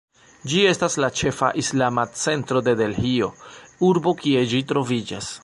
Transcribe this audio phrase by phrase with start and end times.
[0.51, 3.31] Ĝi estas la ĉefa islama centro de Delhio,
[3.93, 5.33] urbo kie ĝi troviĝas.